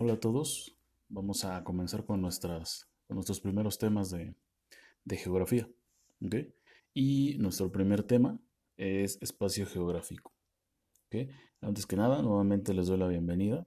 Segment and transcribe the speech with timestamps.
[0.00, 0.76] Hola a todos,
[1.08, 4.32] vamos a comenzar con, nuestras, nuestros primeros temas de,
[5.10, 5.68] geografía.
[6.94, 8.38] Y nuestro primer tema
[8.76, 10.30] es espacio geográfico.
[11.60, 13.66] Antes que nada, nuevamente les doy la bienvenida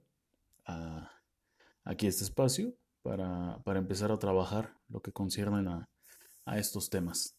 [0.64, 1.10] a,
[1.84, 2.72] aquí a este espacio
[3.02, 5.86] para, empezar a trabajar lo que conciernen a,
[6.56, 7.36] estos temas.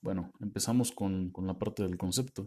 [0.00, 2.46] Bueno, empezamos con, con la parte del concepto.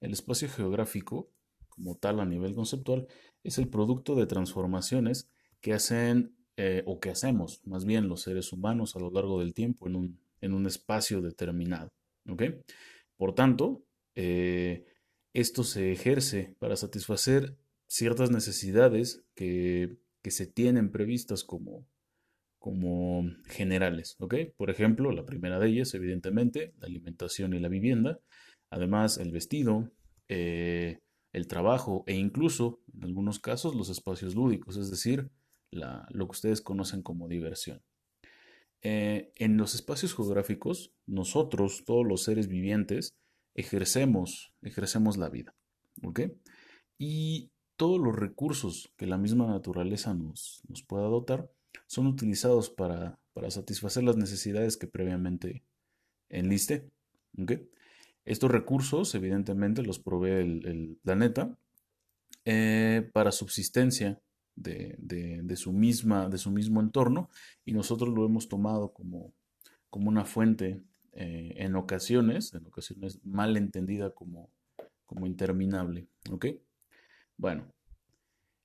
[0.00, 1.28] El espacio geográfico
[1.76, 3.06] como tal a nivel conceptual,
[3.44, 5.30] es el producto de transformaciones
[5.60, 9.54] que hacen eh, o que hacemos más bien los seres humanos a lo largo del
[9.54, 11.90] tiempo en un, en un espacio determinado.
[13.16, 13.84] Por tanto,
[14.14, 14.84] eh,
[15.32, 19.98] esto se ejerce para satisfacer ciertas necesidades que,
[20.28, 21.86] se tienen previstas como,
[22.58, 24.16] como generales.
[24.56, 28.18] Por ejemplo, la primera de ellas, evidentemente, la alimentación y la vivienda.
[28.70, 29.92] Además, el vestido,
[30.28, 30.98] eh,
[31.36, 35.30] el trabajo e incluso, en algunos casos, los espacios lúdicos, es decir,
[35.70, 37.82] lo que ustedes conocen como diversión.
[38.80, 43.18] Eh, en los espacios geográficos, nosotros, todos los seres vivientes,
[43.54, 45.54] ejercemos, ejercemos la vida.
[46.96, 51.50] Y todos los recursos que la misma naturaleza nos, nos pueda dotar
[51.86, 53.20] son utilizados para,
[53.50, 55.62] satisfacer las necesidades que previamente
[56.30, 56.88] enliste.
[58.26, 61.56] Estos recursos, evidentemente, los provee el, planeta
[62.44, 64.20] eh, para subsistencia
[64.56, 67.30] de, su misma, de su mismo entorno
[67.64, 69.32] y nosotros lo hemos tomado como,
[69.90, 70.82] como una fuente
[71.12, 74.50] eh, en ocasiones, en ocasiones mal entendida como,
[75.04, 76.08] como interminable.
[77.36, 77.72] Bueno,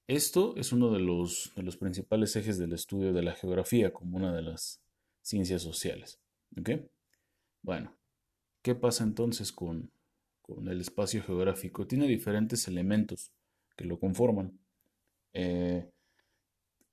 [0.07, 4.17] esto es uno de los, de los principales ejes del estudio de la geografía como
[4.17, 4.81] una de las
[5.21, 6.19] ciencias sociales.
[6.57, 6.71] ¿Ok?
[7.61, 7.95] Bueno,
[8.61, 9.91] ¿Qué pasa entonces con,
[10.67, 11.87] el espacio geográfico?
[11.87, 13.31] Tiene diferentes elementos
[13.75, 14.59] que lo conforman.
[15.33, 15.89] Eh,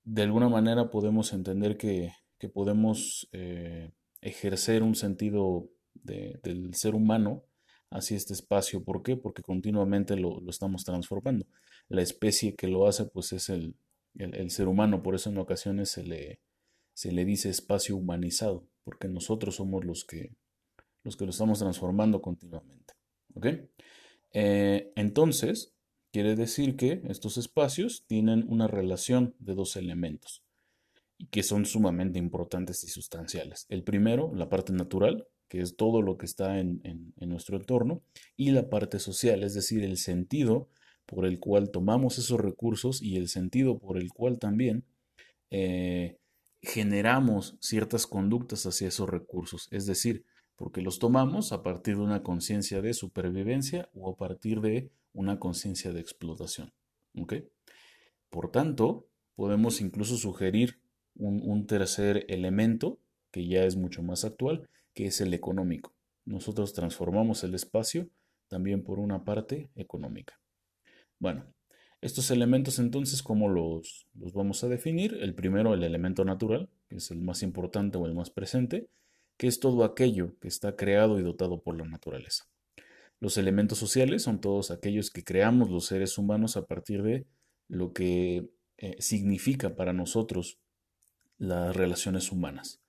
[0.04, 2.12] de alguna manera podemos entender que,
[2.54, 7.44] podemos eh, ejercer un sentido del ser humano
[7.90, 8.84] hacia este espacio.
[8.84, 9.16] ¿Por qué?
[9.16, 11.46] Porque continuamente lo, estamos transformando.
[11.88, 13.74] La especie que lo hace pues es el,
[14.50, 16.40] ser humano, por eso en ocasiones se le,
[16.94, 20.32] se le dice espacio humanizado, porque nosotros somos los que,
[21.08, 22.94] los que lo estamos transformando continuamente.
[23.34, 23.46] ¿Ok?
[24.34, 25.74] Eh, entonces,
[26.12, 30.44] quiere decir que estos espacios tienen una relación de dos elementos
[31.16, 33.64] y que son sumamente importantes y sustanciales.
[33.70, 38.02] El primero, la parte natural, que es todo lo que está en, nuestro entorno,
[38.36, 40.68] y la parte social, es decir, el sentido
[41.06, 44.84] por el cual tomamos esos recursos y el sentido por el cual también
[45.50, 46.18] eh,
[46.60, 49.68] generamos ciertas conductas hacia esos recursos.
[49.70, 50.26] Es decir,
[50.58, 55.38] porque los tomamos a partir de una conciencia de supervivencia o a partir de una
[55.38, 56.72] conciencia de explotación.
[58.28, 60.80] Por tanto, podemos incluso sugerir
[61.14, 62.98] un, tercer elemento
[63.30, 65.94] que ya es mucho más actual, que es el económico.
[66.24, 68.08] Nosotros transformamos el espacio
[68.48, 70.40] también por una parte económica.
[71.20, 71.46] Bueno,
[72.00, 75.18] estos elementos entonces, ¿cómo los, los vamos a definir?
[75.20, 78.88] El primero, el elemento natural, que es el más importante o el más presente,
[79.38, 82.44] que es todo aquello que está creado y dotado por la naturaleza.
[83.20, 87.26] Los elementos sociales son todos aquellos que creamos los seres humanos a partir de
[87.68, 90.58] lo que eh, significa para nosotros
[91.38, 92.80] las relaciones humanas.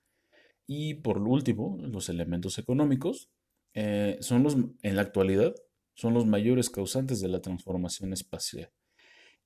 [0.66, 3.30] Y por último, los elementos económicos
[3.74, 5.54] eh, son los, en la actualidad,
[5.94, 8.70] son los mayores causantes de la transformación espacial.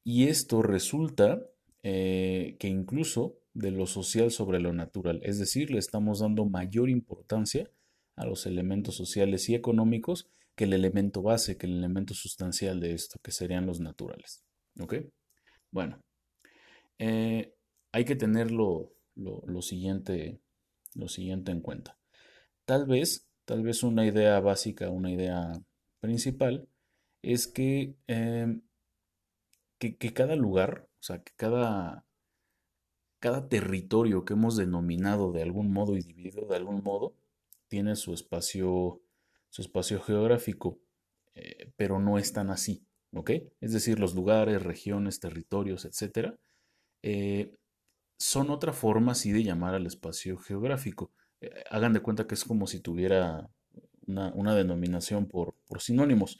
[0.04, 1.43] Y esto resulta
[1.82, 6.91] eh, que incluso de lo social sobre lo natural, es decir, le estamos dando mayor
[6.91, 7.70] importancia
[8.16, 12.93] a los elementos sociales y económicos que el elemento base, que el elemento sustancial de
[12.93, 14.44] esto, que serían los naturales.
[14.81, 14.94] ¿Ok?
[15.70, 16.00] Bueno,
[16.98, 17.54] eh,
[17.93, 18.93] hay que tener lo,
[19.60, 20.41] siguiente,
[20.94, 21.98] lo siguiente en cuenta.
[22.64, 25.53] Tal vez, tal vez una idea básica, una idea
[26.00, 26.69] principal,
[27.22, 28.60] es que, eh,
[29.78, 32.06] que, que cada lugar, o sea, que cada,
[33.25, 37.17] cada territorio que hemos denominado de algún modo y dividido de algún modo
[37.69, 39.00] tiene su espacio,
[39.49, 40.79] su espacio geográfico,
[41.35, 42.85] eh, pero no es tan así,
[43.15, 43.31] ¿ok?
[43.62, 46.37] Es decir, los lugares, regiones, territorios, etcétera,
[47.03, 47.56] eh,
[48.19, 51.11] son otra forma así de llamar al espacio geográfico.
[51.41, 53.49] Eh, hagan de cuenta que es como si tuviera
[54.06, 56.38] una, denominación por, sinónimos.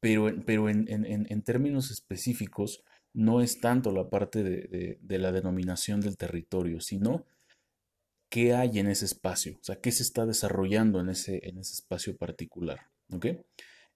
[0.00, 2.82] pero, pero en términos específicos,
[3.12, 7.26] no es tanto la parte de, la denominación del territorio, sino
[8.28, 11.74] qué hay en ese espacio, o sea, qué se está desarrollando en ese, en ese
[11.74, 12.80] espacio particular.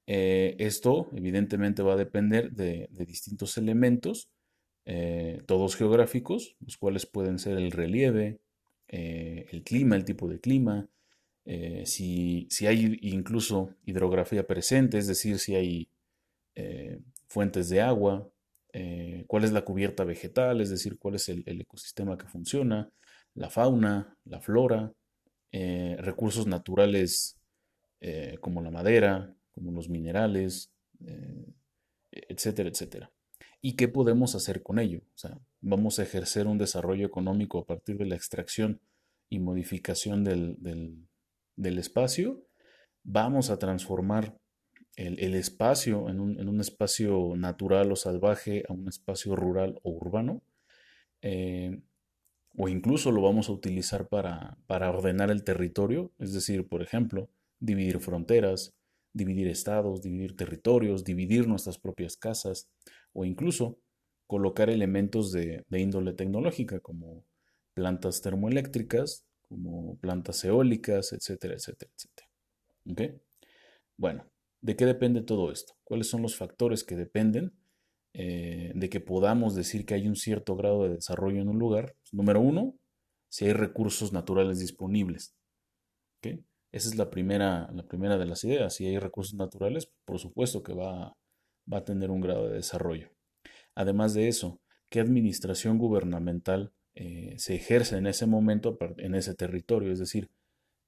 [0.06, 4.30] Eh, esto evidentemente va a depender de, distintos elementos,
[4.84, 8.40] eh, todos geográficos, los cuales pueden ser el relieve,
[8.88, 10.88] eh, el clima, el tipo de clima,
[11.84, 15.88] si, si, hay incluso hidrografía presente, es decir, si hay
[17.26, 18.30] fuentes de agua,
[19.26, 22.90] cuál es la cubierta vegetal, es decir, cuál es el, ecosistema que funciona,
[23.34, 24.92] la fauna, la flora,
[25.52, 27.38] recursos naturales
[28.40, 30.72] como la madera, como los minerales,
[31.06, 31.46] eh,
[32.10, 33.10] etcétera, etcétera.
[33.60, 35.02] ¿Y qué podemos hacer con ello?
[35.60, 38.80] Vamos a ejercer un desarrollo económico a partir de la extracción
[39.28, 40.98] y modificación del,
[41.78, 42.44] espacio.
[43.04, 44.36] Vamos a transformar
[44.96, 50.42] el, espacio en un, espacio natural o salvaje a un espacio rural o urbano.
[51.22, 51.80] Eh,
[52.56, 57.30] o incluso lo vamos a utilizar para, para ordenar el territorio, es decir, por ejemplo,
[57.60, 58.74] dividir fronteras,
[59.12, 62.68] dividir estados, dividir territorios, dividir nuestras propias casas
[63.12, 63.78] o incluso
[64.26, 67.24] colocar elementos de, índole tecnológica como
[67.74, 73.20] plantas termoeléctricas, como plantas eólicas, etcétera, etcétera, etcétera.
[73.96, 74.24] Bueno,
[74.62, 75.74] ¿de qué depende todo esto?
[75.84, 77.52] ¿Cuáles son los factores que dependen
[78.14, 81.96] eh, de que podamos decir que hay un cierto grado de desarrollo en un lugar?
[82.12, 82.74] Número uno,
[83.28, 85.34] si hay recursos naturales disponibles.
[86.18, 86.44] ¿okay?
[86.70, 88.74] Esa es la primera, la primera de las ideas.
[88.74, 91.16] Si hay recursos naturales, por supuesto que va,
[91.70, 93.10] va a tener un grado de desarrollo.
[93.74, 99.92] Además de eso, ¿qué administración gubernamental eh, se ejerce en ese momento, en ese territorio?
[99.92, 100.30] Es decir,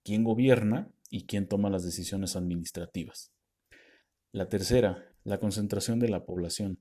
[0.04, 3.33] ¿quién gobierna y quién toma las decisiones administrativas?
[4.34, 6.80] La tercera, la concentración de la población.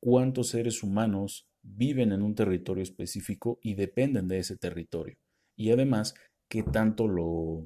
[0.00, 5.16] ¿Cuántos seres humanos viven en un territorio específico y dependen de ese territorio?
[5.54, 6.16] Y además,
[6.48, 7.64] ¿qué tanto lo,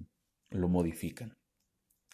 [0.50, 1.38] lo modifican.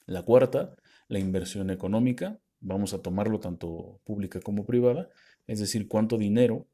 [0.07, 0.77] La cuarta,
[1.09, 5.09] la inversión económica, vamos a tomarlo tanto pública como privada,
[5.49, 6.69] es decir, cuánto dinero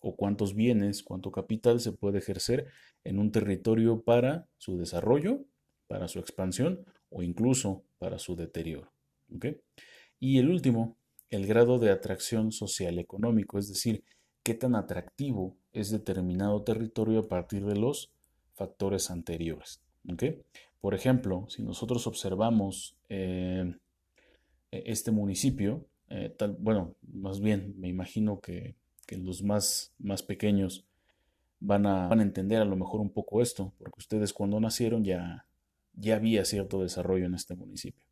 [0.00, 2.68] o cuántos bienes, cuánto capital se puede ejercer
[3.04, 5.44] en un territorio para su desarrollo,
[5.86, 8.90] para su expansión o incluso para su deterioro.
[10.18, 10.96] Y el último,
[11.30, 14.04] el grado de atracción social económico, es decir,
[14.42, 18.12] qué tan atractivo es determinado territorio a partir de los
[18.54, 19.80] factores anteriores.
[20.80, 23.74] Por ejemplo, si nosotros observamos eh,
[24.70, 28.76] e-, este municipio, eh, bueno, más bien me imagino que,
[29.10, 30.86] los más, más pequeños
[31.60, 35.04] van a, van a, entender a lo mejor un poco esto, porque ustedes cuando nacieron
[35.04, 35.44] ya,
[35.92, 38.06] ya había cierto desarrollo en este municipio.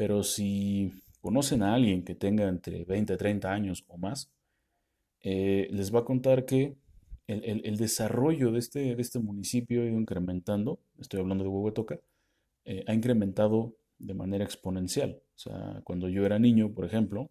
[0.00, 4.30] Pero si conocen a alguien que tenga entre 20 y 30 años o más,
[5.20, 6.74] eh, les va a contar que
[7.26, 12.00] el, desarrollo de este, de este municipio ha ido incrementando, estoy hablando de Huehuetoca,
[12.64, 15.20] eh, ha incrementado de manera exponencial.
[15.36, 17.28] O sea, cuando yo era niño, por ejemplo,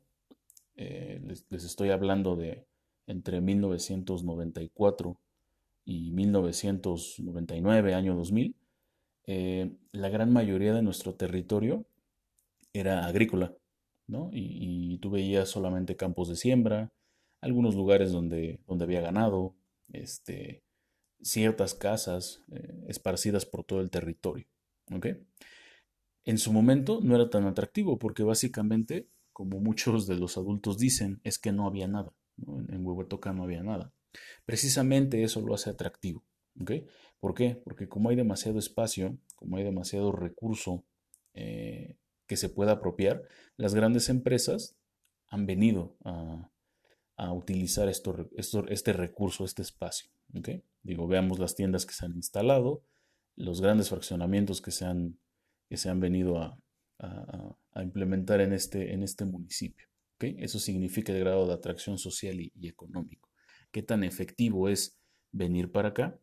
[0.76, 2.68] eh, les, estoy hablando de
[3.08, 5.18] entre 1994
[5.86, 8.56] y 1999, año 2000,
[9.26, 11.84] eh, la gran mayoría de nuestro territorio
[12.74, 13.56] era agrícola,
[14.08, 14.30] ¿no?
[14.32, 16.92] Y, tú veías solamente campos de siembra,
[17.42, 19.56] algunos lugares donde, donde había ganado,
[19.94, 20.64] este,
[21.22, 24.46] ciertas casas eh, esparcidas por todo el territorio.
[26.26, 31.22] En su momento no era tan atractivo porque básicamente, como muchos de los adultos dicen,
[31.24, 32.14] es que no había nada.
[32.38, 33.94] En Huehuetoca no había nada.
[34.46, 36.24] Precisamente eso lo hace atractivo.
[37.20, 37.62] ¿Por qué?
[37.64, 40.86] Porque como hay demasiado espacio, como hay demasiado recurso
[41.34, 41.98] eh,
[42.30, 43.24] que se pueda apropiar,
[43.58, 44.78] las grandes empresas
[45.28, 46.50] han venido a,
[47.34, 50.10] utilizar este recurso, este espacio.
[50.84, 52.86] Digo, veamos las tiendas que se han instalado,
[53.36, 55.20] los grandes fraccionamientos que se han,
[55.68, 56.58] que se han venido a,
[57.76, 59.88] implementar en este, en este municipio.
[60.20, 63.30] Eso significa el grado de atracción social y, económico.
[63.72, 65.00] ¿Qué tan efectivo es
[65.32, 66.20] venir para acá?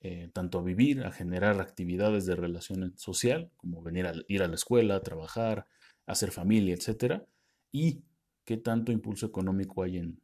[0.00, 4.48] Eh, tanto a vivir, a generar actividades de relación social, como venir a ir a
[4.48, 5.66] la escuela, trabajar,
[6.06, 7.26] hacer familia, etcétera,
[7.72, 8.04] y
[8.44, 10.22] qué tanto impulso económico hay en,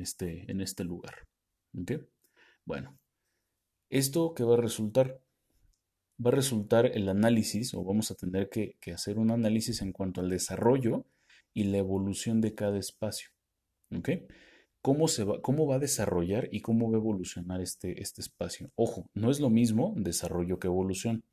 [0.00, 1.28] este, en este, lugar.
[2.64, 2.98] Bueno,
[3.90, 5.20] ¿esto qué va a resultar?
[6.24, 10.20] Va a resultar el análisis, o vamos a tener que, hacer un análisis en cuanto
[10.20, 11.06] al desarrollo
[11.54, 13.30] y la evolución de cada espacio.
[14.82, 18.70] ¿Cómo, se va, ¿Cómo va a desarrollar y cómo va a evolucionar este, este espacio?
[18.74, 21.24] Ojo, no es lo mismo desarrollo que evolución.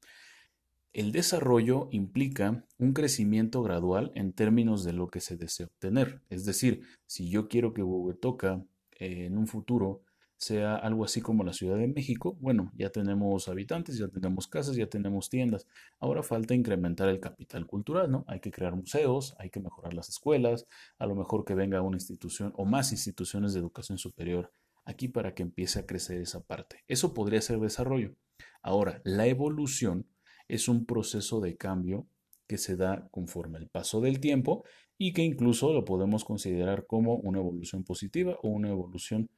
[0.93, 6.21] El desarrollo implica un crecimiento gradual en términos de lo que se desea obtener.
[6.29, 10.03] Es decir, si yo quiero que Huehuetoca eh, en un futuro
[10.39, 12.37] sea algo así como la Ciudad de México.
[12.39, 15.67] Bueno, ya tenemos habitantes, ya tenemos casas, ya tenemos tiendas.
[15.99, 18.23] Ahora falta incrementar el capital cultural, ¿no?
[18.25, 20.65] Hay que crear museos, hay que mejorar las escuelas,
[20.97, 24.51] a lo mejor que venga una institución o más instituciones de educación superior
[24.85, 26.85] aquí para que empiece a crecer esa parte.
[26.87, 28.15] Eso podría ser desarrollo.
[28.61, 30.07] Ahora, la evolución
[30.47, 32.07] es un proceso de cambio
[32.47, 34.63] que se da conforme el paso del tiempo
[34.97, 39.29] y que incluso lo podemos considerar como una evolución positiva o una evolución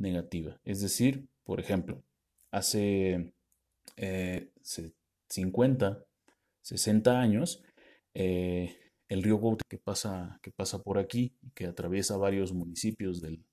[0.00, 0.60] negativa.
[0.64, 2.02] Es decir, por ejemplo,
[2.50, 3.32] hace
[5.28, 6.04] 50, eh,
[6.62, 7.62] 60 años,
[8.14, 8.76] eh,
[9.08, 13.44] el río Gouta que pasa, que pasa por aquí, que atraviesa varios municipios del,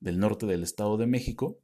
[0.00, 1.58] norte del Estado de México,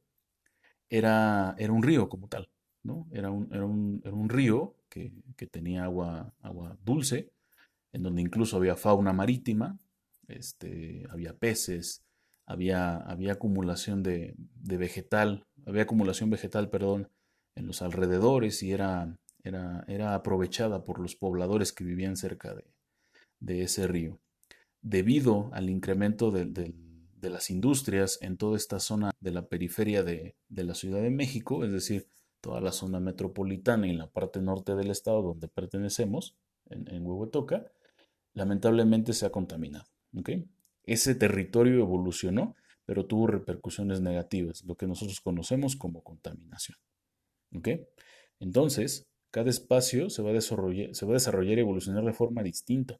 [0.89, 2.49] era, era un río como tal.
[2.83, 3.07] ¿no?
[3.11, 7.31] Era, un, era, un, era un río que, que, tenía agua, agua dulce,
[7.91, 9.77] en donde incluso había fauna marítima,
[10.27, 12.03] este, había peces,
[12.49, 17.07] había, había acumulación de, de, vegetal, había acumulación vegetal, perdón,
[17.55, 22.65] en los alrededores y era, era, era aprovechada por los pobladores que vivían cerca de,
[23.39, 24.19] de ese río.
[24.81, 30.35] Debido al incremento de, de, las industrias en toda esta zona de la periferia de,
[30.47, 32.07] de la Ciudad de México, es decir,
[32.41, 37.71] toda la zona metropolitana y la parte norte del estado donde pertenecemos, en, en Huehuetoca,
[38.33, 39.85] lamentablemente se ha contaminado.
[40.89, 42.55] Ese territorio evolucionó,
[42.87, 46.79] pero tuvo repercusiones negativas, lo que nosotros conocemos como contaminación.
[48.39, 52.41] Entonces, cada espacio se va, a desarrollar, se va a desarrollar y evolucionar de forma
[52.41, 52.99] distinta.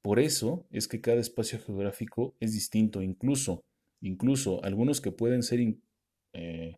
[0.00, 3.62] Por eso es que cada espacio geográfico es distinto, incluso,
[4.00, 5.60] incluso algunos que pueden ser
[6.32, 6.76] eh,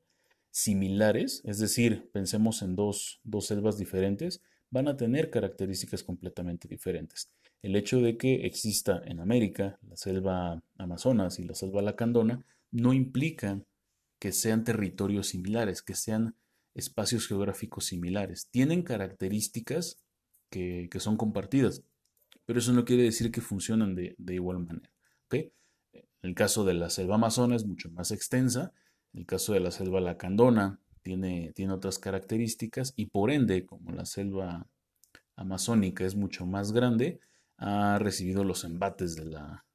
[0.51, 7.29] similares, es decir, pensemos en dos, dos selvas diferentes, van a tener características completamente diferentes.
[7.63, 12.93] El hecho de que exista en América la selva Amazonas y la selva Lacandona no
[12.93, 13.61] implica
[14.19, 16.35] que sean territorios similares, que sean
[16.75, 18.49] espacios geográficos similares.
[18.51, 19.99] Tienen características
[20.51, 21.83] que, son compartidas,
[22.47, 24.91] pero eso no quiere decir que funcionan de, igual manera.
[26.21, 28.73] En el caso de la selva amazona es mucho más extensa
[29.15, 34.05] el caso de la selva lacandona tiene, tiene otras características y por ende, como la
[34.05, 34.67] selva
[35.37, 37.21] amazónica es mucho más grande,
[37.59, 39.67] ha recibido los embates de la,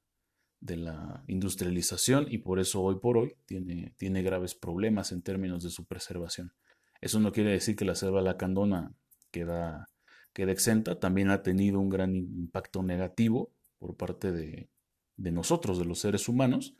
[0.61, 5.63] de la industrialización y por eso hoy por hoy tiene, tiene graves problemas en términos
[5.63, 6.53] de su preservación.
[7.01, 8.93] Eso no quiere decir que la selva lacandona
[9.31, 9.89] queda,
[10.31, 14.69] queda exenta, también ha tenido un gran impacto negativo por parte de,
[15.17, 16.75] de nosotros, de los seres humanos,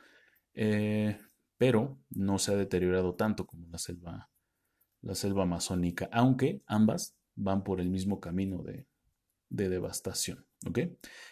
[0.54, 1.20] eh,
[1.58, 4.30] pero no se ha deteriorado tanto como la selva,
[5.02, 8.86] la selva amazónica, aunque ambas van por el mismo camino de,
[9.56, 10.46] devastación.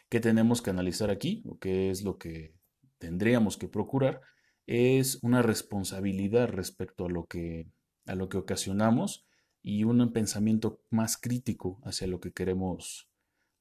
[0.09, 1.43] ¿Qué tenemos que analizar aquí?
[1.47, 2.55] ¿O qué es lo que
[2.99, 4.21] tendríamos que procurar?
[4.67, 7.67] Es una responsabilidad respecto a lo que,
[8.07, 9.27] a lo que ocasionamos
[9.63, 13.09] y un pensamiento más crítico hacia lo que queremos,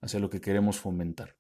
[0.01, 1.38] hacia lo que queremos fomentar.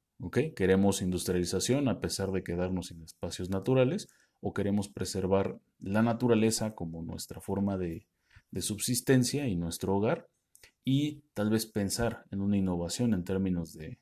[0.55, 4.07] Queremos industrialización a pesar de quedarnos sin espacios naturales
[4.39, 8.07] o queremos preservar la naturaleza como nuestra forma de,
[8.59, 10.27] subsistencia y nuestro hogar
[10.83, 13.99] y tal vez pensar en una innovación en términos de,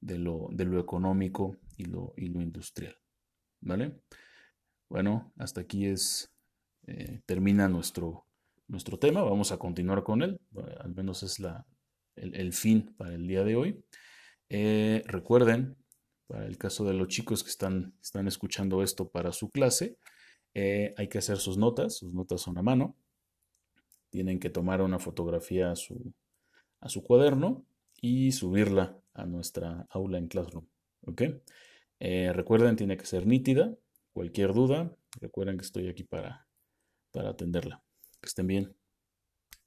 [0.00, 0.50] lo,
[0.80, 2.96] económico y lo, industrial.
[3.60, 4.00] ¿Vale?
[4.88, 6.32] Bueno, hasta aquí es,
[6.86, 8.26] eh, termina nuestro,
[8.68, 9.22] nuestro tema.
[9.22, 10.40] Vamos a continuar con él.
[10.80, 11.66] al menos es la,
[12.16, 13.84] el, fin para el día de hoy.
[14.48, 15.76] Eh, recuerden
[16.26, 19.98] para el caso de los chicos que están, están escuchando esto para su clase,
[20.54, 22.96] eh, hay que hacer sus notas, sus notas son a mano.
[24.12, 26.12] Tienen que tomar una fotografía a su,
[26.80, 27.64] a su cuaderno
[27.98, 30.66] y subirla a nuestra aula en Classroom.
[31.98, 33.74] Eh, recuerden, tiene que ser nítida.
[34.12, 36.46] Cualquier duda, recuerden que estoy aquí para,
[37.10, 37.82] para atenderla.
[38.20, 38.76] Que estén bien.